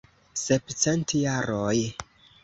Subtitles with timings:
[0.43, 1.75] Sepcent jaroj!